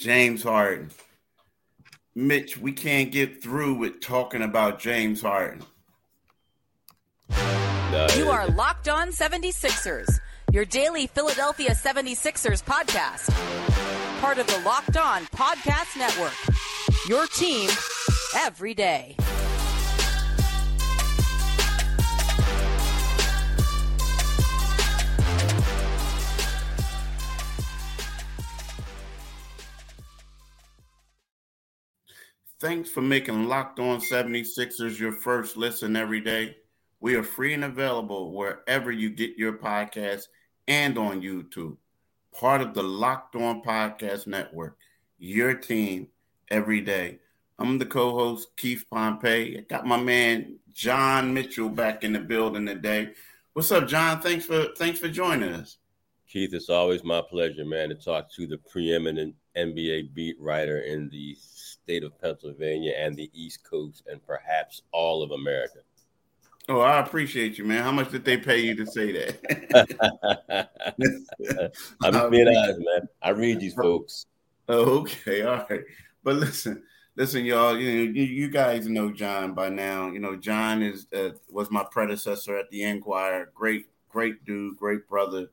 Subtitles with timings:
[0.00, 0.90] James Harden.
[2.14, 5.62] Mitch, we can't get through with talking about James Harden.
[8.16, 10.08] You are Locked On 76ers,
[10.52, 13.30] your daily Philadelphia 76ers podcast.
[14.22, 16.32] Part of the Locked On Podcast Network.
[17.06, 17.68] Your team
[18.36, 19.16] every day.
[32.60, 36.56] Thanks for making Locked On 76ers your first listen every day.
[37.00, 40.24] We are free and available wherever you get your podcasts
[40.68, 41.78] and on YouTube.
[42.38, 44.76] Part of the Locked On Podcast Network,
[45.18, 46.08] your team
[46.50, 47.20] every day.
[47.58, 49.56] I'm the co host, Keith Pompey.
[49.56, 53.14] I got my man, John Mitchell, back in the building today.
[53.54, 54.20] What's up, John?
[54.20, 55.78] Thanks for thanks for joining us.
[56.28, 61.08] Keith, it's always my pleasure, man, to talk to the preeminent NBA beat writer in
[61.10, 65.80] the state of Pennsylvania and the East Coast and perhaps all of America.
[66.68, 67.82] Oh, I appreciate you, man.
[67.82, 70.68] How much did they pay you to say that?
[72.00, 73.08] I'm just being honest, man.
[73.22, 74.26] I read these folks.
[74.68, 75.80] Oh, okay, all right.
[76.22, 76.84] But listen,
[77.16, 77.76] listen, y'all.
[77.76, 80.12] You know, you, you guys know John by now.
[80.12, 83.50] You know, John is uh, was my predecessor at the Inquirer.
[83.52, 85.48] Great, great dude, great brother,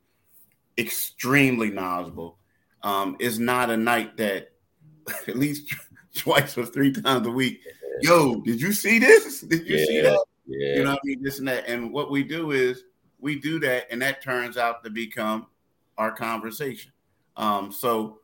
[0.78, 2.37] extremely knowledgeable.
[2.84, 4.52] Um, it's not a night that
[5.28, 5.74] at least
[6.16, 7.62] twice or three times a week.
[8.02, 9.42] Yo, did you see this?
[9.42, 10.26] Did you yeah, see that?
[10.46, 10.76] Yeah.
[10.76, 11.24] You know what I mean?
[11.24, 11.68] This and that.
[11.68, 12.84] And what we do is
[13.20, 15.48] we do that, and that turns out to become
[15.98, 16.92] our conversation.
[17.36, 18.20] Um, so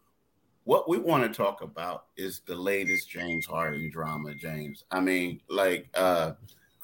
[0.64, 4.86] what we want to talk about is the latest James Harden drama, James.
[4.92, 6.34] I mean, like uh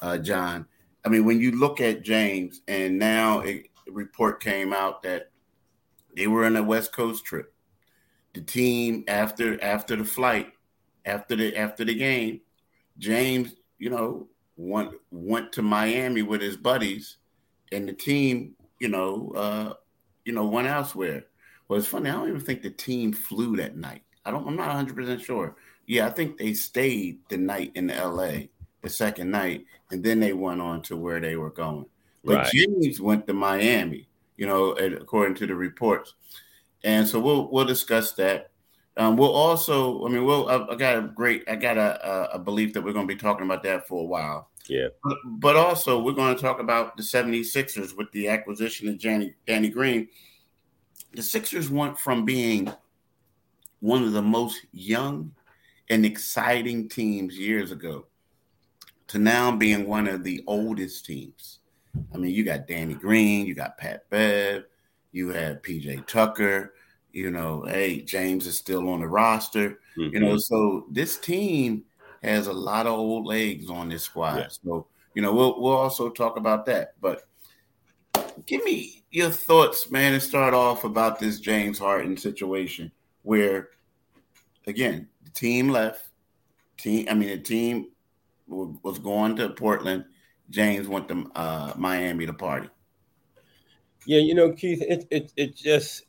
[0.00, 0.66] uh John.
[1.04, 5.30] I mean, when you look at James, and now a report came out that
[6.14, 7.54] they were on a West Coast trip.
[8.34, 10.52] The team after after the flight
[11.04, 12.40] after the after the game,
[12.98, 17.16] James, you know, went went to Miami with his buddies,
[17.72, 19.74] and the team, you know, uh,
[20.24, 21.24] you know, went elsewhere.
[21.68, 22.10] Well, it's funny.
[22.10, 24.02] I don't even think the team flew that night.
[24.24, 24.46] I don't.
[24.46, 25.56] I'm not 100 percent sure.
[25.86, 28.50] Yeah, I think they stayed the night in L.A.
[28.82, 31.86] the second night, and then they went on to where they were going.
[32.24, 32.52] But Right.
[32.52, 34.06] James went to Miami,
[34.36, 36.14] you know, according to the reports.
[36.84, 38.50] And so we'll we'll discuss that.
[38.96, 40.48] Um, we'll also, I mean, we'll.
[40.48, 43.14] I, I got a great, I got a, a, a belief that we're going to
[43.14, 44.50] be talking about that for a while.
[44.68, 44.88] Yeah.
[45.02, 49.34] But, but also, we're going to talk about the 76ers with the acquisition of Danny,
[49.46, 50.08] Danny Green.
[51.12, 52.72] The Sixers went from being
[53.80, 55.32] one of the most young
[55.88, 58.06] and exciting teams years ago
[59.08, 61.58] to now being one of the oldest teams.
[62.14, 64.64] I mean, you got Danny Green, you got Pat Bev,
[65.12, 66.74] you have PJ Tucker,
[67.12, 69.80] you know, hey, James is still on the roster.
[69.96, 70.40] You know, Mhm.
[70.40, 71.84] so this team
[72.22, 74.38] has a lot of old legs on this squad.
[74.38, 74.48] Yeah.
[74.48, 76.94] So, you know, we'll we'll also talk about that.
[77.00, 77.28] But
[78.46, 83.70] give me your thoughts, man, and start off about this James Harden situation where
[84.66, 86.06] again, the team left.
[86.76, 87.88] Team, I mean, the team
[88.46, 90.04] was going to Portland.
[90.48, 92.68] James went to uh, Miami to party.
[94.10, 96.02] Yeah, you know, Keith, it it it just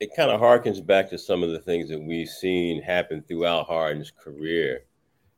[0.00, 3.66] it kind of harkens back to some of the things that we've seen happen throughout
[3.66, 4.84] Harden's career.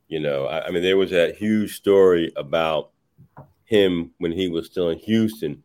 [0.07, 2.91] You know, I, I mean, there was that huge story about
[3.65, 5.61] him when he was still in Houston,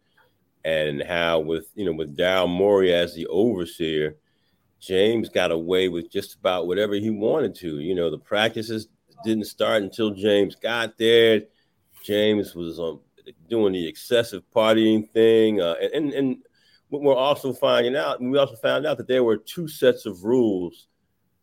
[0.65, 4.17] and how with you know with Daryl Morey as the overseer,
[4.81, 7.79] James got away with just about whatever he wanted to.
[7.79, 8.89] You know, the practices
[9.25, 11.43] didn't start until James got there.
[12.05, 12.99] James was um,
[13.49, 16.39] doing the excessive partying thing, uh, and, and
[16.91, 20.25] we're also finding out, and we also found out that there were two sets of
[20.25, 20.89] rules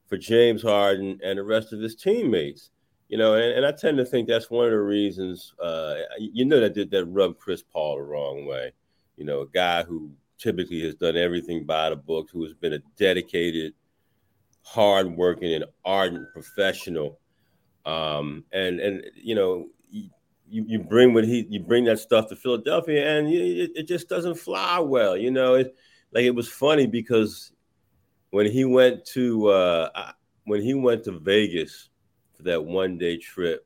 [0.08, 2.72] for James Harden and the rest of his teammates.
[3.08, 5.54] You know, and, and I tend to think that's one of the reasons.
[5.62, 8.72] Uh, you know, that did that rub Chris Paul the wrong way.
[9.18, 12.74] You know, a guy who typically has done everything by the book, who has been
[12.74, 13.74] a dedicated,
[14.62, 17.20] hardworking, and ardent professional.
[17.86, 19.70] Um, and and you know,
[20.50, 24.10] you, you bring what he you bring that stuff to Philadelphia, and it, it just
[24.10, 25.16] doesn't fly well.
[25.16, 25.76] You know, it
[26.12, 27.52] like it was funny because
[28.32, 30.12] when he went to uh,
[30.46, 31.90] when he went to Vegas
[32.36, 33.66] for that one day trip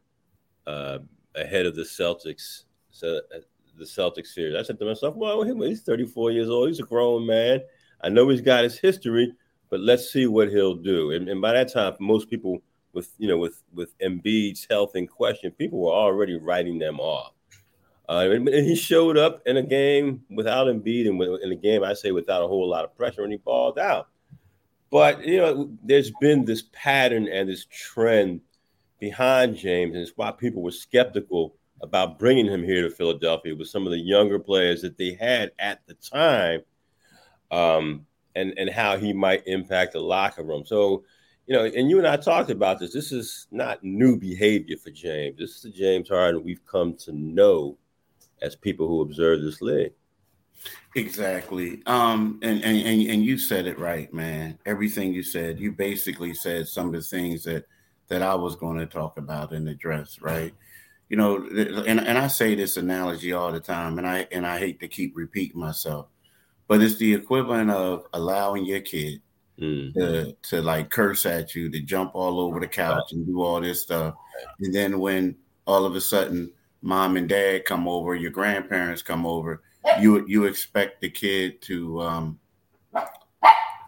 [0.68, 1.00] uh,
[1.36, 3.40] ahead of the Celtics, so uh,
[3.78, 6.70] the Celtics series, I said to myself, "Well, he- he's 34 years old.
[6.70, 7.62] He's a grown man.
[8.02, 9.34] I know he's got his history,
[9.70, 12.62] but let's see what he'll do." And, and by that time, most people
[12.94, 17.34] with you know with with Embiid's health in question, people were already writing them off.
[18.10, 21.84] Uh, and, and he showed up in a game without Embiid, and in a game
[21.84, 24.10] I say without a whole lot of pressure, and he balled out.
[24.92, 28.42] But you know, there's been this pattern and this trend
[29.00, 33.68] behind James, and it's why people were skeptical about bringing him here to Philadelphia with
[33.68, 36.62] some of the younger players that they had at the time,
[37.51, 38.06] um,
[38.36, 40.63] and and how he might impact the locker room.
[40.66, 41.04] So,
[41.45, 42.94] you know, and you and I talked about this.
[42.94, 45.38] This is not new behavior for James.
[45.38, 47.78] This is the James Harden we've come to know
[48.42, 49.94] as people who observe this league.
[50.95, 51.81] Exactly.
[51.86, 54.57] Um, and, and and and you said it right, man.
[54.66, 57.66] Everything you said, you basically said some of the things that
[58.07, 60.54] that I was going to talk about and address, right?
[61.10, 64.60] You know, and, and I say this analogy all the time, and I and I
[64.60, 66.07] hate to keep repeating myself,
[66.68, 69.22] but it's the equivalent of allowing your kid
[69.60, 70.00] mm-hmm.
[70.00, 73.62] to to like curse at you, to jump all over the couch and do all
[73.62, 74.16] this stuff,
[74.60, 75.36] and then when
[75.66, 76.52] all of a sudden
[76.82, 79.62] mom and dad come over, your grandparents come over,
[80.00, 82.40] you you expect the kid to um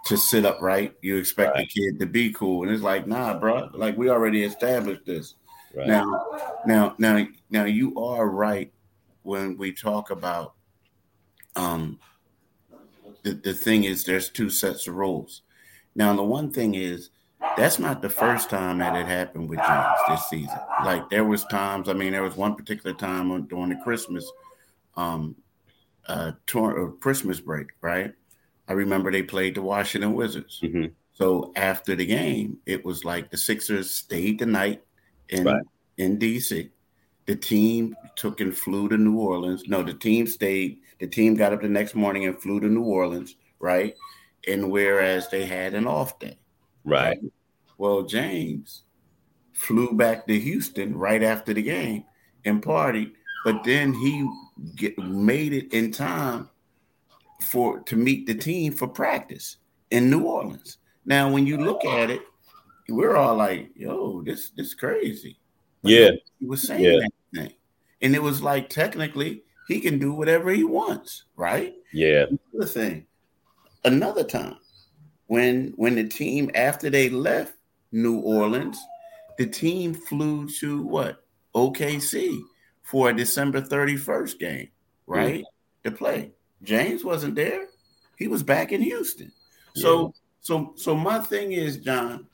[0.06, 0.94] to sit up right.
[1.02, 1.68] You expect right.
[1.68, 3.70] the kid to be cool, and it's like, nah, bro.
[3.74, 5.36] Like we already established this.
[5.74, 5.88] Right.
[5.88, 6.26] Now,
[6.66, 8.72] now, now, now, you are right
[9.24, 10.54] when we talk about
[11.56, 12.00] um
[13.24, 15.42] the, the thing is there's two sets of rules.
[15.96, 17.10] Now, the one thing is
[17.58, 20.60] that's not the first time that it happened with James this season.
[20.84, 24.30] Like there was times, I mean, there was one particular time on, during the Christmas
[24.98, 25.36] um
[26.08, 28.14] uh tour, uh, Christmas break, right?
[28.68, 30.60] I remember they played the Washington Wizards.
[30.64, 30.88] Mm-hmm.
[31.14, 34.84] So after the game, it was like the Sixers stayed the night
[35.30, 35.64] in right.
[35.98, 36.70] in DC.
[37.26, 39.64] The team took and flew to New Orleans.
[39.68, 40.80] No, the team stayed.
[41.00, 43.96] The team got up the next morning and flew to New Orleans, right?
[44.48, 46.38] And whereas they had an off day.
[46.84, 47.20] Right.
[47.78, 48.84] Well, James
[49.54, 52.04] flew back to Houston right after the game
[52.44, 53.14] and partied,
[53.44, 54.30] but then he
[54.76, 56.50] get, made it in time
[57.50, 59.58] for to meet the team for practice
[59.92, 60.78] in New Orleans.
[61.06, 62.22] Now, when you look at it,
[62.90, 65.40] we're all like, "Yo, this this crazy."
[65.82, 67.00] But yeah, he was saying yeah.
[67.00, 67.54] that thing,
[68.02, 71.74] and it was like technically he can do whatever he wants, right?
[71.94, 72.26] Yeah.
[72.54, 73.08] The thing,
[73.86, 74.58] another time
[75.28, 77.54] when when the team after they left
[77.92, 78.78] New Orleans,
[79.38, 81.24] the team flew to what
[81.56, 82.40] OKC
[82.84, 84.70] for a December thirty first game,
[85.08, 85.44] right?
[85.44, 85.90] Mm-hmm.
[85.90, 86.32] To play.
[86.64, 87.68] James wasn't there.
[88.18, 89.32] He was back in Houston.
[89.76, 89.82] Yeah.
[89.84, 92.28] So so so my thing is, John,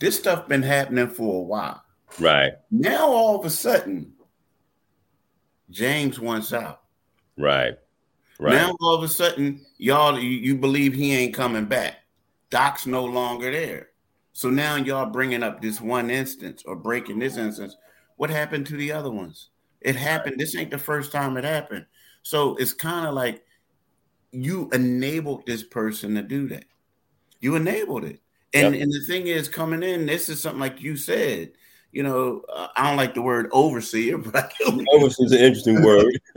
[0.00, 1.82] this stuff been happening for a while.
[2.18, 2.54] Right.
[2.70, 4.12] Now all of a sudden,
[5.70, 6.82] James wants out.
[7.36, 7.78] Right.
[8.38, 8.54] Right.
[8.54, 11.96] Now all of a sudden, y'all you, believe he ain't coming back.
[12.50, 13.88] Doc's no longer there.
[14.32, 17.76] So now y'all bringing up this one instance or breaking this instance.
[18.16, 19.48] What happened to the other ones?
[19.80, 20.38] It happened.
[20.38, 21.86] This ain't the first time it happened.
[22.22, 23.42] So it's kind of like
[24.32, 26.64] you enabled this person to do that.
[27.40, 28.20] You enabled it.
[28.52, 28.82] And, yep.
[28.82, 31.52] and the thing is, coming in, this is something like you said.
[31.92, 34.52] You know, uh, I don't like the word overseer, but
[34.92, 36.20] overseer is an interesting word,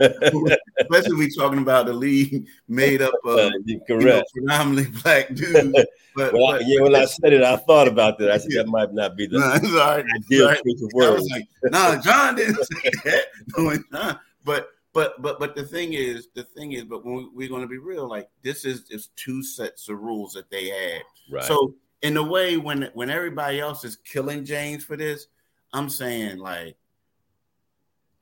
[0.80, 5.84] especially we talking about the league made up of uh, you know, predominantly black dudes.
[6.16, 8.32] But, well, but, yeah, when I said it, I thought about that.
[8.32, 8.62] I said yeah.
[8.62, 10.04] that might not be the right.
[10.16, 11.24] ideal choice of words.
[11.30, 13.26] Like, no, John didn't say that.
[13.92, 14.16] No.
[14.44, 17.62] But but but but the thing is, the thing is, but when we, are going
[17.62, 21.02] to be real, like this is just two sets of rules that they had.
[21.30, 21.44] Right.
[21.44, 25.28] So in a way, when when everybody else is killing James for this,
[25.72, 26.76] I'm saying like,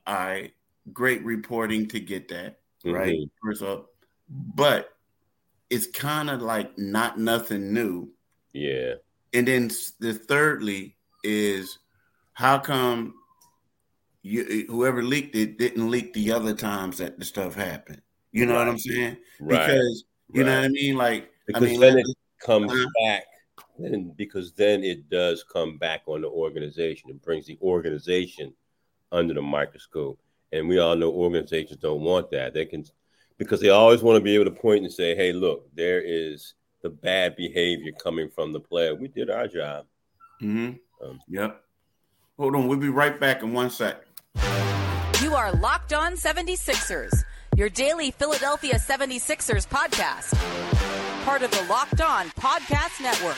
[0.06, 0.52] all right,
[0.92, 2.92] great reporting to get that mm-hmm.
[2.92, 3.90] right first up,
[4.28, 4.90] but
[5.70, 8.10] it's kind of like not nothing new.
[8.52, 8.94] Yeah.
[9.32, 11.78] And then the thirdly is
[12.32, 13.14] how come
[14.22, 18.02] you, whoever leaked it didn't leak the other times that the stuff happened.
[18.32, 18.60] You know right.
[18.60, 19.16] what I'm saying?
[19.40, 19.66] Right.
[19.66, 20.48] Because you right.
[20.48, 20.96] know what I mean.
[20.96, 22.06] Like because I mean, then it
[22.40, 23.24] comes uh, back.
[23.78, 27.10] Then because then it does come back on the organization.
[27.10, 28.52] It brings the organization
[29.12, 30.18] under the microscope,
[30.52, 32.54] and we all know organizations don't want that.
[32.54, 32.84] They can
[33.38, 36.54] because they always want to be able to point and say, "Hey, look, there is
[36.82, 38.94] the bad behavior coming from the player.
[38.94, 39.86] We did our job."
[40.42, 41.06] Mm-hmm.
[41.06, 41.62] Um, yep.
[42.38, 42.68] Hold on.
[42.68, 44.04] We'll be right back in one sec.
[45.20, 47.24] You are Locked On 76ers,
[47.56, 50.34] your daily Philadelphia 76ers podcast.
[51.24, 53.36] Part of the Locked On Podcast Network.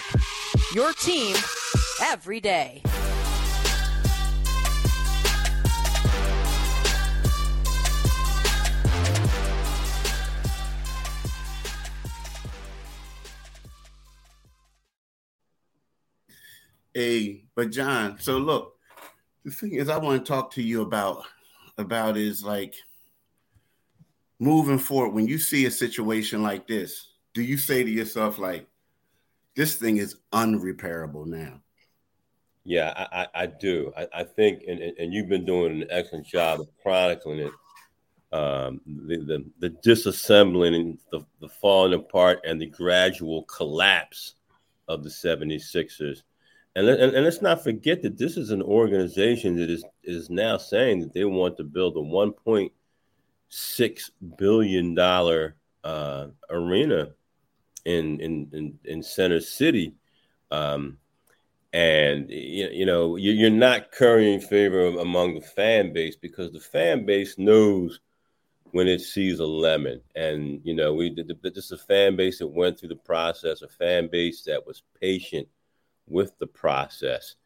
[0.74, 1.34] Your team
[2.02, 2.82] every day.
[17.54, 18.76] But John, so look,
[19.44, 21.24] the thing is, I want to talk to you about
[21.78, 22.74] about is like
[24.38, 25.14] moving forward.
[25.14, 28.66] When you see a situation like this, do you say to yourself like,
[29.56, 31.60] this thing is unrepairable now.
[32.64, 33.92] Yeah, I, I, I do.
[33.96, 37.52] I, I think, and, and you've been doing an excellent job of chronicling it.
[38.32, 44.34] Um, the, the, the disassembling the, the falling apart and the gradual collapse
[44.86, 46.22] of the 76ers.
[46.76, 50.56] And, and, and let's not forget that this is an organization that is, is now
[50.56, 54.96] saying that they want to build a $1.6 billion
[55.82, 57.08] uh, arena
[57.84, 59.94] in, in, in, in Center City.
[60.50, 60.98] Um,
[61.72, 67.38] and you know you're not currying favor among the fan base because the fan base
[67.38, 68.00] knows
[68.72, 72.48] when it sees a lemon and you know we this is a fan base that
[72.48, 75.46] went through the process a fan base that was patient
[76.10, 77.36] with the process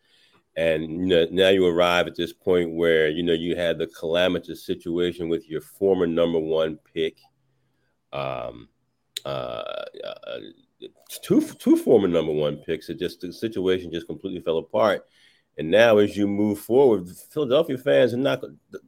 [0.56, 3.86] and you know now you arrive at this point where you know you had the
[3.88, 7.18] calamitous situation with your former number one pick
[8.12, 8.68] um
[9.24, 9.84] uh,
[10.26, 10.38] uh
[11.22, 12.88] two two former number one picks.
[12.88, 15.06] It just the situation just completely fell apart.
[15.56, 18.42] And now, as you move forward, Philadelphia fans are not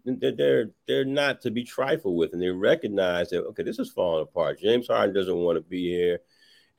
[0.04, 4.22] they're they're not to be trifled with, and they recognize that okay, this is falling
[4.22, 4.60] apart.
[4.60, 6.20] James Harden doesn't want to be here.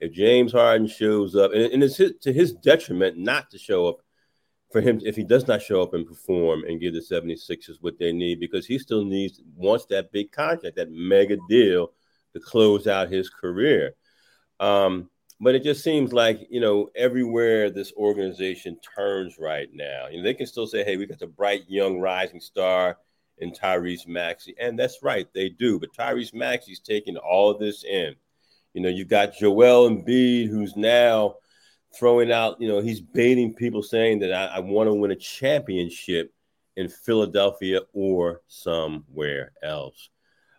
[0.00, 3.88] If James Harden shows up, and, and it's his, to his detriment not to show
[3.88, 3.98] up
[4.70, 7.98] for him if he does not show up and perform and give the 76ers what
[7.98, 11.92] they need because he still needs wants that big contract, that mega deal
[12.34, 13.94] to close out his career.
[14.60, 15.08] Um,
[15.40, 20.24] but it just seems like you know everywhere this organization turns right now, you know,
[20.24, 22.98] they can still say, "Hey, we got the bright young rising star
[23.38, 25.78] in Tyrese Maxey," and that's right, they do.
[25.78, 28.16] But Tyrese Maxey's taking all this in.
[28.78, 31.34] You know, you've got Joel Embiid, who's now
[31.94, 32.60] throwing out.
[32.60, 36.32] You know, he's baiting people, saying that I, I want to win a championship
[36.76, 40.10] in Philadelphia or somewhere else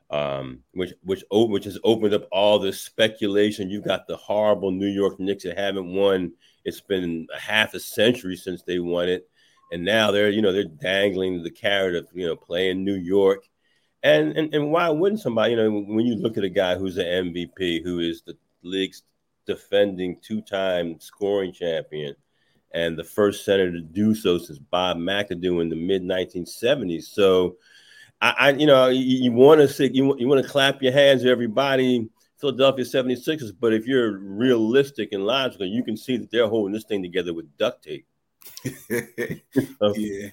[0.09, 3.69] um, which which which has opened up all this speculation.
[3.69, 6.33] You've got the horrible New York Knicks that haven't won.
[6.65, 9.29] It's been a half a century since they won it,
[9.71, 13.47] and now they're you know they're dangling the carrot of you know playing New York,
[14.03, 16.97] and and and why wouldn't somebody you know when you look at a guy who's
[16.97, 19.03] an MVP who is the league's
[19.45, 22.15] defending two-time scoring champion
[22.71, 27.03] and the first center to do so since Bob McAdoo in the mid 1970s.
[27.03, 27.57] So
[28.21, 31.23] I, I you know, you, want to say you, you want to clap your hands
[31.23, 32.07] to everybody,
[32.39, 36.83] Philadelphia 76ers, but if you're realistic and logical, you can see that they're holding this
[36.83, 38.05] thing together with duct tape.
[38.89, 40.29] yeah,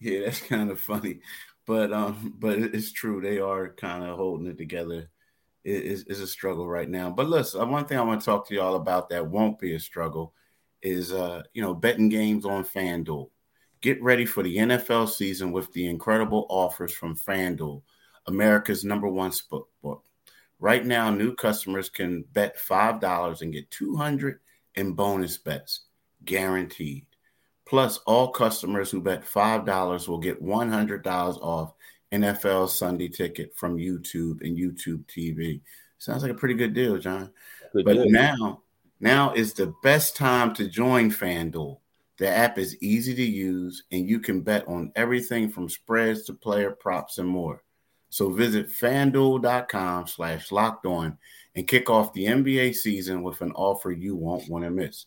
[0.00, 1.20] yeah, that's kind of funny,
[1.66, 5.10] but um, but it's true they are kind of holding it together.
[5.64, 7.10] It is it, a struggle right now.
[7.10, 9.80] But listen, one thing I want to talk to y'all about that won't be a
[9.80, 10.34] struggle
[10.82, 13.28] is uh, you know, betting games on FanDuel.
[13.82, 17.82] Get ready for the NFL season with the incredible offers from FanDuel,
[18.26, 20.00] America's number one sportsbook.
[20.58, 24.40] Right now, new customers can bet $5 and get 200
[24.74, 25.82] in bonus bets,
[26.24, 27.06] guaranteed.
[27.70, 31.06] Plus, all customers who bet $5 will get $100
[31.40, 31.72] off
[32.10, 35.60] NFL Sunday ticket from YouTube and YouTube TV.
[35.98, 37.30] Sounds like a pretty good deal, John.
[37.72, 38.10] Good but deal.
[38.10, 38.62] now,
[38.98, 41.78] now is the best time to join FanDuel.
[42.18, 46.34] The app is easy to use and you can bet on everything from spreads to
[46.34, 47.62] player props and more.
[48.08, 51.16] So visit fanduel.com slash locked on
[51.54, 55.06] and kick off the NBA season with an offer you won't want to miss.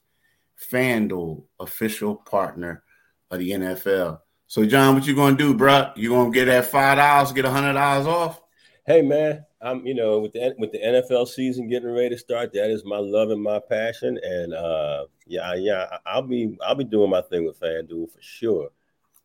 [0.70, 2.84] FanDuel, official partner
[3.32, 4.20] of the NFL.
[4.48, 5.92] So, John, what you gonna do, bro?
[5.96, 8.42] You gonna get that five dollars, get a hundred dollars off?
[8.86, 12.54] Hey, man, I'm you know with the with the NFL season getting ready to start,
[12.54, 16.84] that is my love and my passion, and uh, yeah, yeah, I'll be I'll be
[16.84, 18.70] doing my thing with FanDuel for sure.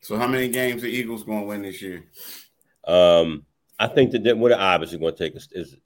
[0.00, 2.04] So, how many games the Eagles going to win this year?
[2.86, 3.44] Um,
[3.78, 5.76] I think that what they're obviously going to take is, is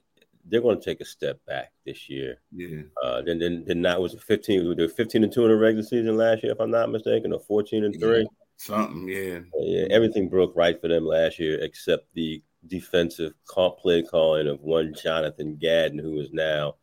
[0.45, 2.39] they're going to take a step back this year.
[2.51, 2.83] Yeah.
[3.01, 4.75] Uh, then then then that was 15.
[4.75, 7.33] They were 15 and two in the regular season last year, if I'm not mistaken,
[7.33, 8.19] or 14 and three.
[8.19, 8.25] Yeah,
[8.57, 9.39] something, yeah.
[9.59, 14.61] Yeah, everything broke right for them last year except the defensive call, play calling of
[14.61, 16.75] one Jonathan Gannon, who is now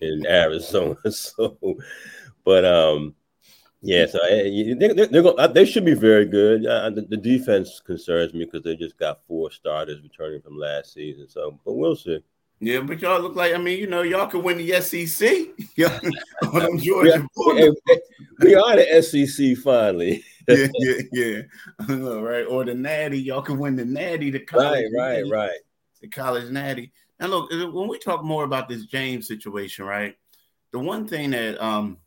[0.00, 0.96] in Arizona.
[1.10, 1.58] So,
[2.44, 3.14] but um,
[3.82, 6.66] yeah, so eh, they, going, uh, they should be very good.
[6.66, 10.94] Uh, the, the, defense concerns me because they just got four starters returning from last
[10.94, 11.28] season.
[11.28, 12.22] So, but we'll see.
[12.62, 15.28] Yeah, but y'all look like I mean, you know, y'all could win the SEC.
[16.44, 17.74] on Georgia we, are,
[18.40, 20.22] we are the SEC finally.
[20.48, 21.40] yeah, yeah, yeah.
[21.80, 22.44] I know, right?
[22.44, 25.58] Or the Natty, y'all can win the Natty, the college, right, right, natty, right.
[26.02, 26.92] The college Natty.
[27.18, 30.14] And look, when we talk more about this James situation, right?
[30.70, 31.98] The one thing that um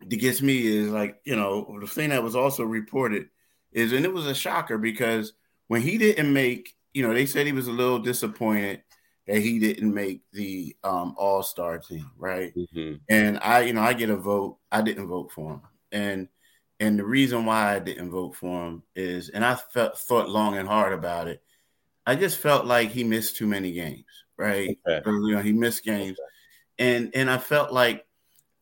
[0.00, 3.28] that gets me is like, you know, the thing that was also reported
[3.70, 5.34] is, and it was a shocker because
[5.68, 8.82] when he didn't make, you know, they said he was a little disappointed
[9.26, 12.54] that he didn't make the um, All Star team, right?
[12.54, 12.94] Mm-hmm.
[13.08, 14.58] And I, you know, I get a vote.
[14.70, 15.60] I didn't vote for him,
[15.92, 16.28] and
[16.78, 20.56] and the reason why I didn't vote for him is, and I felt thought long
[20.56, 21.42] and hard about it.
[22.06, 24.04] I just felt like he missed too many games,
[24.36, 24.78] right?
[24.88, 25.10] Okay.
[25.10, 26.18] You know, he missed games,
[26.78, 28.06] and and I felt like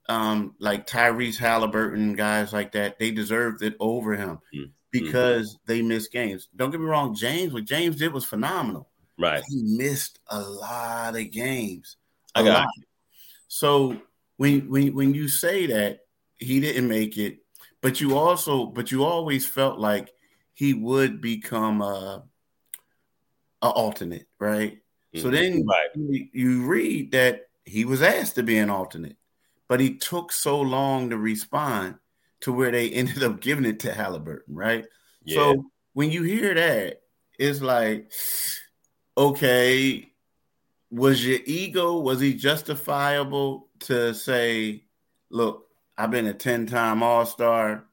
[0.08, 4.70] um like Tyrese Halliburton, guys like that, they deserved it over him mm-hmm.
[4.90, 6.48] because they missed games.
[6.56, 8.88] Don't get me wrong, James, what James did was phenomenal.
[9.18, 9.42] Right.
[9.48, 11.96] He missed a lot of games.
[12.34, 12.68] I got lot.
[13.48, 14.00] So
[14.36, 16.00] when when when you say that
[16.38, 17.38] he didn't make it,
[17.80, 20.10] but you also but you always felt like
[20.54, 22.24] he would become a,
[23.62, 24.78] a alternate, right?
[25.14, 25.20] Mm-hmm.
[25.20, 25.88] So then right.
[25.94, 29.16] you, you read that he was asked to be an alternate,
[29.68, 31.96] but he took so long to respond
[32.40, 34.86] to where they ended up giving it to Halliburton, right?
[35.24, 35.36] Yeah.
[35.36, 37.00] So when you hear that,
[37.38, 38.12] it's like
[39.16, 40.12] okay,
[40.90, 44.84] was your ego, was he justifiable to say,
[45.30, 45.66] look,
[45.96, 47.86] I've been a 10 time All Star,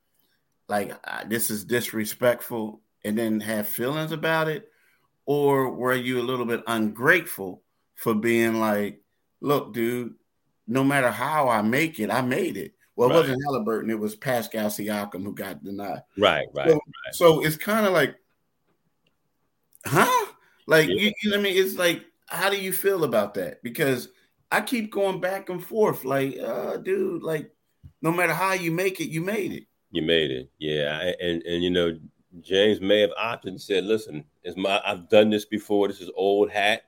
[0.67, 0.93] like
[1.27, 4.69] this is disrespectful, and then have feelings about it?
[5.25, 7.63] Or were you a little bit ungrateful
[7.95, 9.01] for being like,
[9.39, 10.15] look, dude,
[10.67, 12.73] no matter how I make it, I made it.
[12.95, 13.19] Well, it right.
[13.21, 16.03] wasn't Halliburton, it was Pascal Siakam who got denied.
[16.17, 16.69] Right, right.
[16.69, 17.13] So, right.
[17.13, 18.15] so it's kind of like,
[19.85, 20.20] huh?
[20.67, 20.95] Like yeah.
[20.95, 21.57] you, you know I mean?
[21.57, 23.61] It's like, how do you feel about that?
[23.63, 24.09] Because
[24.51, 27.51] I keep going back and forth, like, uh, dude, like
[28.01, 29.63] no matter how you make it, you made it.
[29.91, 31.11] You made it, yeah.
[31.19, 31.97] And and you know,
[32.41, 35.87] James may have opted and said, "Listen, it's my I've done this before.
[35.87, 36.83] This is old hat.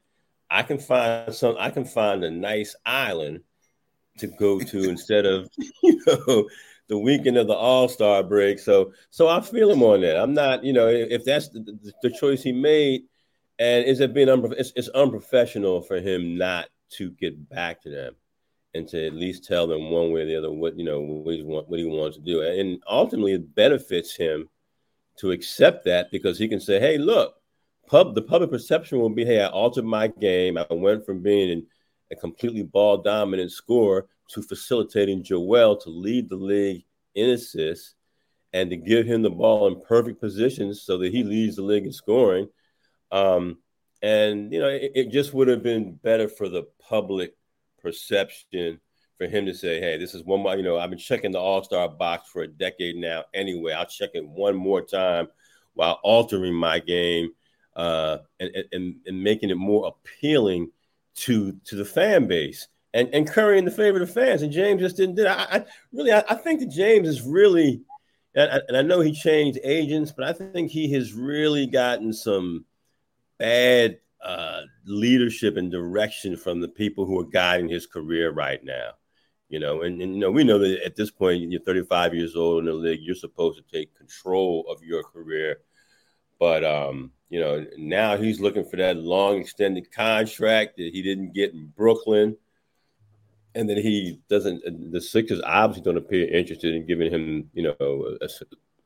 [0.49, 1.55] I can find some.
[1.59, 3.41] I can find a nice island
[4.19, 5.49] to go to instead of
[5.83, 6.47] you know
[6.87, 8.59] the weekend of the All Star break.
[8.59, 10.17] So so I feel him on that.
[10.17, 13.03] I'm not, you know, if that's the, the choice he made,
[13.59, 18.15] and is it being it's, it's unprofessional for him not to get back to them
[18.73, 21.35] and to at least tell them one way or the other what you know what
[21.35, 22.41] he, want, what he wants to do.
[22.41, 24.49] And ultimately, it benefits him
[25.19, 27.35] to accept that because he can say, "Hey, look,
[27.87, 30.57] pub the public perception will be, hey, I altered my game.
[30.57, 31.65] I went from being
[32.11, 36.85] a completely ball dominant scorer to facilitating Joel to lead the league
[37.15, 37.95] in assists."
[38.55, 41.87] And to give him the ball in perfect positions so that he leads the league
[41.87, 42.47] in scoring,
[43.13, 43.59] um,
[44.01, 47.35] and you know, it, it just would have been better for the public
[47.81, 48.81] perception
[49.17, 51.39] for him to say, "Hey, this is one more." You know, I've been checking the
[51.39, 53.23] All Star box for a decade now.
[53.33, 55.27] Anyway, I'll check it one more time
[55.75, 57.29] while altering my game
[57.75, 60.71] uh, and, and and making it more appealing
[61.15, 64.41] to to the fan base and and currying the favor of the fans.
[64.41, 67.83] And James just didn't do I, I really, I, I, think that James is really,
[68.35, 72.11] and I, and I know he changed agents, but I think he has really gotten
[72.11, 72.65] some
[73.39, 78.91] bad uh, leadership and direction from the people who are guiding his career right now.
[79.49, 82.35] You know, and, and, you know, we know that at this point, you're 35 years
[82.35, 85.59] old in the league, you're supposed to take control of your career.
[86.39, 91.33] But um, you know, now he's looking for that long extended contract that he didn't
[91.33, 92.37] get in Brooklyn.
[93.55, 98.17] And then he doesn't the Sixers obviously don't appear interested in giving him, you know,
[98.21, 98.29] a,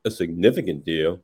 [0.06, 1.22] a significant deal.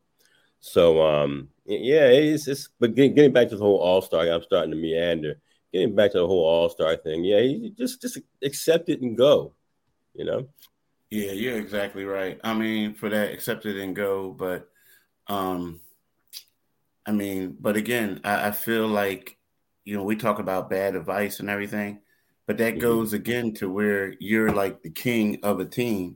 [0.65, 4.71] So um, yeah, it's it's but getting, back to the whole All Star, I'm starting
[4.71, 5.35] to meander.
[5.73, 9.53] Getting back to the whole All Star thing, yeah, just just accept it and go.
[10.13, 10.47] You know.
[11.09, 12.39] Yeah, you're exactly right.
[12.45, 14.31] I mean, for that, accept it and go.
[14.31, 14.69] But,
[15.27, 15.81] um,
[17.05, 19.37] I mean, but again, I, I feel like
[19.83, 21.99] you know we talk about bad advice and everything,
[22.47, 22.81] but that mm-hmm.
[22.81, 26.15] goes again to where you're like the king of a team,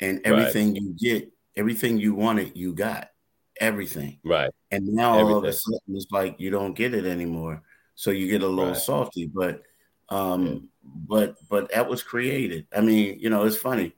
[0.00, 0.82] and everything right.
[0.82, 3.10] you get, everything you wanted, you got
[3.60, 4.18] everything.
[4.24, 4.50] Right.
[4.70, 5.32] And now everything.
[5.32, 7.62] all of a sudden it's like you don't get it anymore.
[7.94, 8.76] So you get a little right.
[8.76, 9.26] salty.
[9.26, 9.62] But
[10.08, 10.58] um yeah.
[11.06, 12.66] but but that was created.
[12.74, 13.92] I mean, you know, it's funny.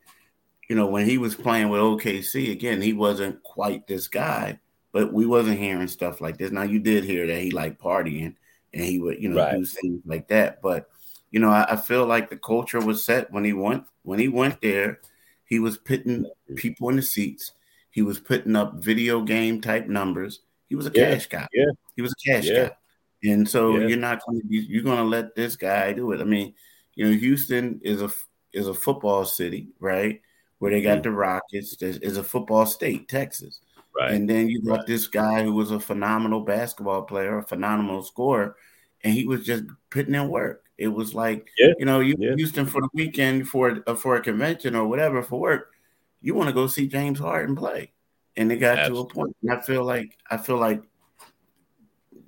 [0.68, 4.61] You know, when he was playing with OKC again, he wasn't quite this guy,
[4.92, 6.53] but we wasn't hearing stuff like this.
[6.53, 8.37] Now you did hear that he liked partying
[8.73, 9.57] and he would, you know, right.
[9.57, 10.62] do things like that.
[10.62, 10.88] But
[11.31, 14.29] you know, I, I feel like the culture was set when he went when he
[14.29, 15.01] went there.
[15.44, 17.53] He was putting people in the seats
[17.90, 20.40] he was putting up video game type numbers.
[20.68, 21.48] He was a yeah, cash guy.
[21.53, 21.70] Yeah.
[21.96, 22.68] He was a cash yeah.
[22.68, 22.76] guy.
[23.22, 23.88] And so yeah.
[23.88, 26.20] you're not going to be you're going to let this guy do it.
[26.20, 26.55] I mean,
[26.94, 28.11] you know, Houston is a
[28.53, 30.20] is a football city, right?
[30.59, 31.03] Where they got mm-hmm.
[31.03, 31.76] the Rockets.
[31.83, 33.61] Is a football state, Texas.
[33.94, 34.12] Right.
[34.12, 34.87] And then you got right.
[34.87, 38.57] this guy who was a phenomenal basketball player, a phenomenal scorer,
[39.03, 40.64] and he was just putting in work.
[40.79, 41.72] It was like, yeah.
[41.79, 42.35] you know, you yeah.
[42.37, 45.72] Houston for the weekend for uh, for a convention or whatever for work
[46.21, 47.93] you want to go see James Harden play.
[48.37, 49.03] And it got Absolutely.
[49.03, 49.37] to a point.
[49.51, 50.83] I feel like I feel like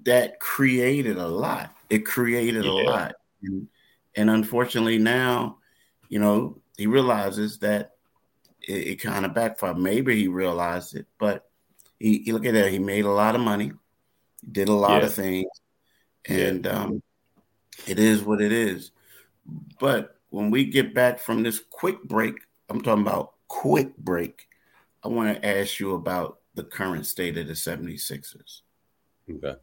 [0.04, 1.74] that created a lot.
[1.88, 2.70] it created yeah.
[2.70, 3.14] a lot.
[3.42, 3.68] And,
[4.16, 5.58] and unfortunately now,
[6.08, 7.92] you know, he realizes that
[8.60, 9.78] it, it kind of backfired.
[9.78, 11.48] Maybe he realized it, but
[11.98, 12.72] he, he, look at that.
[12.72, 13.72] He made a lot of money,
[14.50, 15.06] did a lot yeah.
[15.06, 15.50] of things,
[16.26, 16.72] and yeah.
[16.72, 17.02] um,
[17.86, 18.90] it is what it is.
[19.78, 22.34] But when we get back from this quick break,
[22.68, 24.48] I'm talking about quick break.
[25.04, 28.62] I want to ask you about the current state of the 76ers.
[29.30, 29.54] Okay.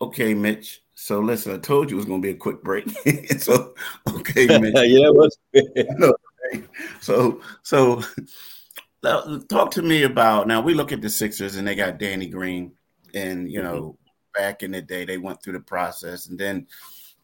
[0.00, 0.82] Okay, Mitch.
[0.94, 2.88] So listen, I told you it was going to be a quick break.
[3.38, 3.74] so
[4.08, 4.74] okay, Mitch.
[4.76, 5.36] yeah, was.
[7.00, 8.02] so so
[9.50, 10.62] talk to me about now.
[10.62, 12.72] We look at the Sixers and they got Danny Green,
[13.12, 14.42] and you know mm-hmm.
[14.42, 16.66] back in the day they went through the process, and then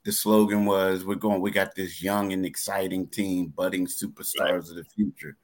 [0.04, 4.76] the slogan was we're going we got this young and exciting team budding superstars of
[4.76, 5.36] the future.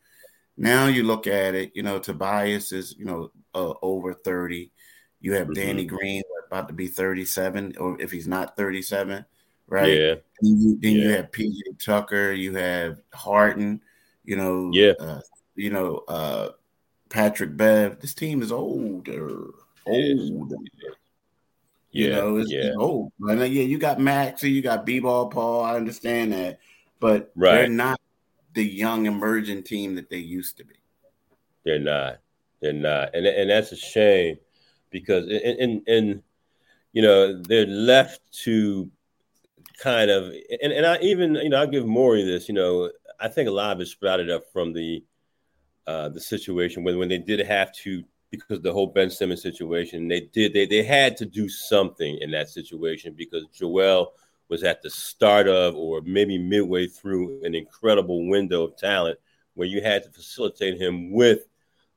[0.56, 4.70] Now you look at it you know tobias is you know uh, over 30
[5.20, 5.54] you have mm-hmm.
[5.54, 9.24] danny green about to be 37 or if he's not 37
[9.68, 9.92] right?
[9.92, 10.14] Yeah.
[10.40, 11.02] Then, you, then yeah.
[11.02, 13.80] you have pj tucker you have harden
[14.24, 14.92] you know yeah.
[14.98, 15.20] uh,
[15.54, 16.50] you know uh
[17.08, 18.00] patrick bev.
[18.00, 19.46] This team is older
[19.86, 20.54] old
[21.90, 22.72] you know, it's, yeah.
[22.76, 23.12] old.
[23.20, 25.64] And yeah, you got Max, you got B-ball Paul.
[25.64, 26.58] I understand that,
[27.00, 27.52] but right.
[27.52, 28.00] they're not
[28.54, 30.74] the young emerging team that they used to be.
[31.64, 32.18] They're not.
[32.60, 34.38] They're not, and and that's a shame
[34.90, 36.22] because in in
[36.92, 38.90] you know they're left to
[39.80, 43.28] kind of and, and I even you know I'll give Morey this you know I
[43.28, 45.04] think a lot of it sprouted up from the
[45.86, 50.08] uh, the situation when when they did have to because the whole Ben Simmons situation.
[50.08, 54.12] They did they they had to do something in that situation because Joel
[54.48, 59.18] was at the start of or maybe midway through an incredible window of talent
[59.54, 61.40] where you had to facilitate him with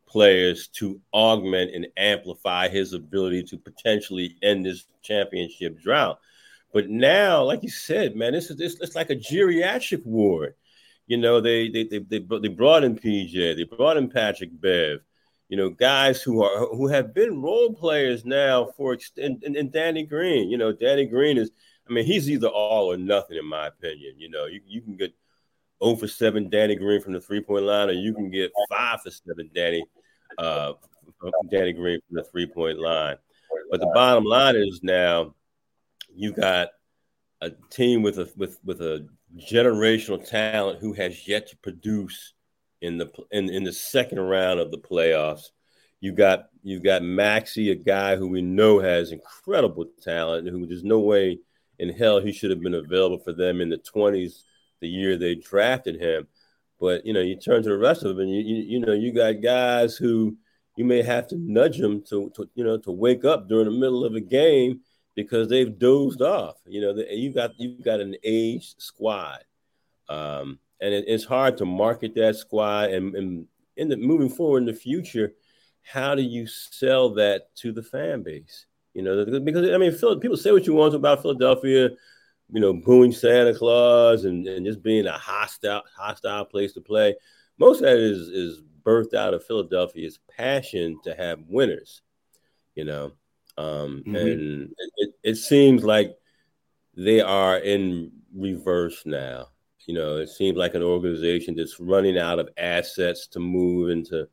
[0.08, 6.20] players to augment and amplify his ability to potentially end this championship drought.
[6.74, 10.56] But now, like you said, man, this is this it's like a geriatric ward.
[11.08, 15.00] You know, they they they they, they brought in PJ, they brought in Patrick Bev,
[15.52, 19.70] you know, guys who are who have been role players now for and, and, and
[19.70, 20.50] Danny Green.
[20.50, 21.52] You know, Danny Green is,
[21.90, 24.14] I mean, he's either all or nothing in my opinion.
[24.18, 25.14] You know, you, you can get
[25.84, 29.02] 0 for 7 Danny Green from the three point line, or you can get 5
[29.02, 29.84] for 7 Danny
[30.38, 30.72] uh,
[31.52, 33.18] Danny Green from the three point line.
[33.70, 35.36] But the bottom line is now
[36.16, 36.70] you've got
[37.42, 39.06] a team with a with with a
[39.52, 42.36] generational talent who has yet to produce
[42.82, 45.50] in the in, in the second round of the playoffs.
[46.00, 50.84] You got you've got Maxey, a guy who we know has incredible talent, who there's
[50.84, 51.40] no way
[51.80, 54.44] in hell he should have been available for them in the 20s,
[54.82, 56.28] the year they drafted him.
[56.80, 58.94] But you know, you turn to the rest of them, and you you, you know
[58.94, 60.38] you got guys who
[60.76, 63.80] you may have to nudge them to, to you know to wake up during the
[63.80, 64.82] middle of a game
[65.16, 66.56] because they've dozed off.
[66.66, 69.44] You know, you got you've got an aged squad.
[70.10, 74.60] Um, and it, it's hard to market that squad and, and in the moving forward
[74.60, 75.34] in the future
[75.84, 78.68] how do you sell that to the fan base?
[78.94, 81.90] You know because i mean people say what you want about philadelphia
[82.52, 87.16] you know booing santa claus and, and just being a hostile hostile place to play.
[87.58, 92.02] Most of that is is birthed out of philadelphia's passion to have winners
[92.76, 93.12] you know?
[93.58, 94.16] Um, mm-hmm.
[94.16, 96.16] and it, it seems like
[96.96, 99.48] they are in reverse now
[99.92, 104.26] you know, it seems like an organization that's running out of assets to move into,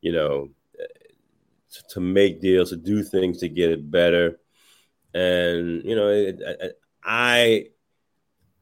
[0.00, 4.40] you know, to, to make deals, to do things to get it better.
[5.14, 6.32] And, you know,
[7.04, 7.66] I,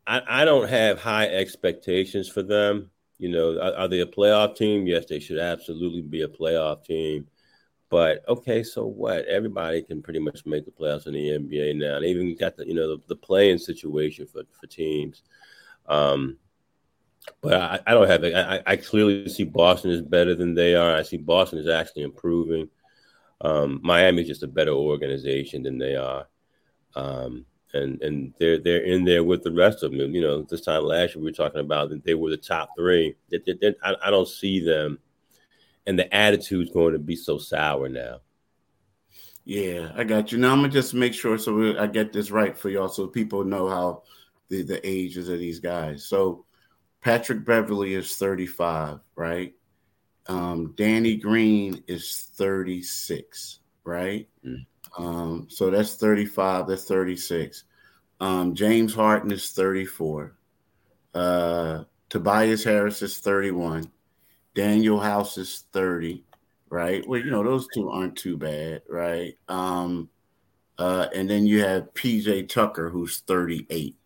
[0.06, 2.90] I, I don't have high expectations for them.
[3.16, 4.86] You know, are, are, they a playoff team?
[4.86, 7.28] Yes, they should absolutely be a playoff team.
[7.88, 9.24] But okay, so what?
[9.24, 11.98] Everybody can pretty much make the playoffs in the NBA now.
[11.98, 15.22] They even got the you know the, the playing situation for for teams.
[15.88, 16.38] Um,
[17.40, 18.34] but I, I, don't have it.
[18.34, 20.96] I, I, clearly see Boston is better than they are.
[20.96, 22.68] I see Boston is actually improving.
[23.40, 26.26] Um, Miami is just a better organization than they are,
[26.94, 27.44] um,
[27.74, 30.14] and and they're they're in there with the rest of them.
[30.14, 32.70] You know, this time last year we were talking about that they were the top
[32.76, 33.14] three.
[33.30, 34.98] They, they, they, I, I don't see them,
[35.86, 38.20] and the attitude's going to be so sour now.
[39.44, 40.38] Yeah, I got you.
[40.38, 43.44] Now I'm gonna just make sure so I get this right for y'all, so people
[43.44, 44.02] know how
[44.48, 46.04] the, the ages of these guys.
[46.04, 46.44] So
[47.00, 49.54] Patrick Beverley is 35, right?
[50.28, 54.28] Um, Danny Green is 36, right?
[54.44, 54.66] Mm.
[54.98, 57.64] Um, so that's 35, that's 36.
[58.20, 60.34] Um, James Harden is 34.
[61.14, 63.90] Uh, Tobias Harris is 31.
[64.54, 66.24] Danuel House is 30,
[66.70, 67.06] right?
[67.06, 69.34] Well, you know, those two aren't too bad, right?
[69.48, 70.08] Um,
[70.78, 73.96] Uh, and then you have PJ Tucker, who's 38.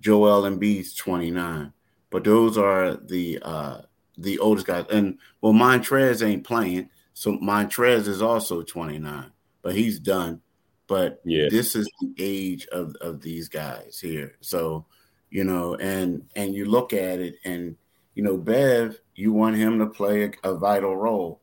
[0.00, 1.72] Joel Embiid's 29.
[2.10, 3.80] But those are the uh,
[4.16, 4.86] the oldest guys.
[4.90, 9.30] And well, Montrez ain't playing, so Montrez is also 29,
[9.62, 10.40] but he's done.
[10.86, 11.48] But yeah.
[11.50, 14.36] this is the age of, of these guys here.
[14.40, 14.86] So,
[15.30, 17.76] you know, and and you look at it and
[18.14, 21.42] you know, Bev, you want him to play a, a vital role.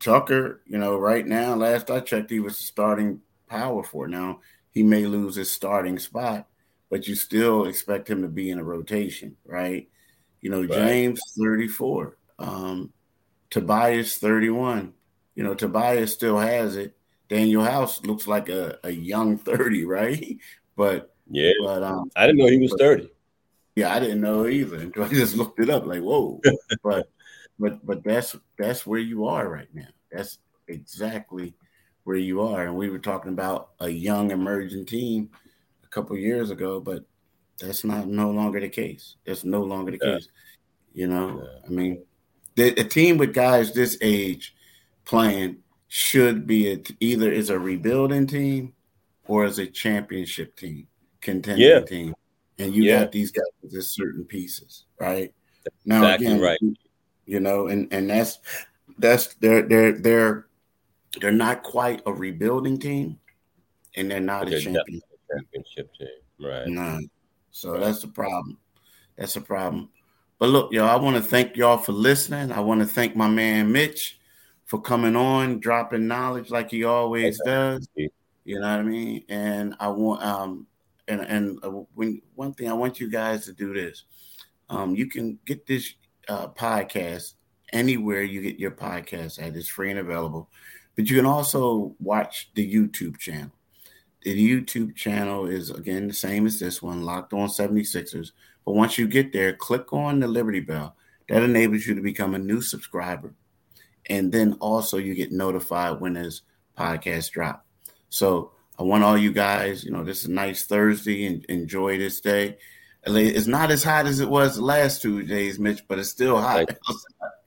[0.00, 4.06] Tucker, you know, right now, last I checked, he was starting power for.
[4.06, 6.46] Now he may lose his starting spot,
[6.94, 9.88] but you still expect him to be in a rotation, right?
[10.40, 10.70] You know, right.
[10.70, 12.92] James 34, um,
[13.50, 14.92] Tobias 31.
[15.34, 16.96] You know, Tobias still has it.
[17.28, 20.38] Danuel House looks like a, a young 30, right?
[20.76, 23.10] But yeah, but um, I didn't know he was but, 30.
[23.74, 24.88] Yeah, I didn't know either.
[25.02, 26.40] I just looked it up, like, whoa.
[26.84, 27.08] but
[27.58, 29.88] but but that's that's where you are right now.
[30.12, 31.56] That's exactly
[32.04, 32.66] where you are.
[32.66, 35.30] And we were talking about a young emerging team
[35.94, 37.04] couple years ago, but
[37.60, 39.16] that's not no longer the case.
[39.24, 40.14] That's no longer the yeah.
[40.14, 40.28] case.
[40.92, 41.66] You know, yeah.
[41.66, 42.02] I mean,
[42.56, 44.54] the, a team with guys this age
[45.04, 48.74] playing should be a, either is a rebuilding team
[49.26, 50.86] or as a championship team,
[51.20, 51.80] contending yeah.
[51.80, 52.14] team.
[52.58, 55.34] And you got these guys with certain pieces, right?
[55.84, 56.58] Now exactly again, right.
[57.26, 58.38] You know, and and that's
[58.98, 60.46] that's they're they're they're
[61.20, 63.18] they're not quite a rebuilding team,
[63.96, 65.00] and they're not a champion.
[65.30, 66.08] Championship team,
[66.40, 66.66] right?
[66.66, 67.00] No,
[67.50, 67.80] so right.
[67.80, 68.58] that's the problem.
[69.16, 69.90] That's the problem.
[70.38, 72.52] But look, y'all, I want to thank y'all for listening.
[72.52, 74.18] I want to thank my man Mitch
[74.66, 77.88] for coming on, dropping knowledge like he always does.
[77.96, 79.24] You know what I mean?
[79.28, 80.66] And I want um
[81.08, 84.04] and and uh, when one thing I want you guys to do this.
[84.70, 85.94] Um, you can get this
[86.28, 87.34] uh, podcast
[87.72, 89.54] anywhere you get your podcast at.
[89.56, 90.48] It's free and available.
[90.96, 93.50] But you can also watch the YouTube channel.
[94.24, 98.32] The YouTube channel is again the same as this one, Locked On 76ers.
[98.64, 100.96] But once you get there, click on the Liberty Bell.
[101.28, 103.34] That enables you to become a new subscriber.
[104.06, 106.42] And then also you get notified when there's
[106.76, 107.66] podcast drop.
[108.08, 111.98] So I want all you guys, you know, this is a nice Thursday and enjoy
[111.98, 112.58] this day.
[113.06, 116.40] It's not as hot as it was the last two days, Mitch, but it's still
[116.40, 116.66] hot.
[116.66, 116.78] Thank,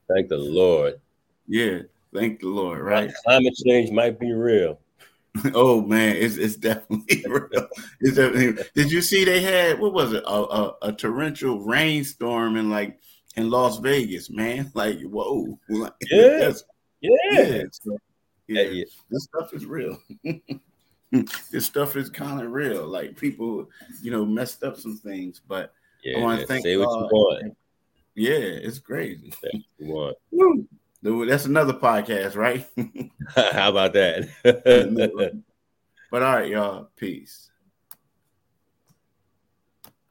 [0.07, 1.01] thank the Lord.
[1.47, 1.79] Yeah,
[2.13, 2.81] thank the Lord.
[2.81, 4.79] Right, climate change might be real.
[5.53, 7.67] oh man, it's it's definitely real.
[7.99, 12.55] It's definitely, did you see they had what was it a, a, a torrential rainstorm
[12.55, 12.99] in like
[13.35, 14.71] in Las Vegas, man?
[14.75, 16.51] Like whoa, like, yeah,
[17.01, 17.11] yeah.
[17.31, 17.63] Yeah.
[17.71, 17.97] So,
[18.47, 18.61] yeah.
[18.61, 19.97] yeah, this stuff is real.
[21.51, 22.87] this stuff is kind of real.
[22.87, 23.69] Like people,
[24.01, 25.73] you know, messed up some things, but
[26.03, 26.63] yeah, I want to thank.
[26.63, 27.57] Say what you want.
[28.15, 29.31] Yeah, it's crazy.
[29.77, 30.17] What?
[31.01, 32.65] That's another podcast, right?
[33.35, 34.29] How about that?
[36.11, 36.89] but all right, y'all.
[36.95, 37.49] Peace.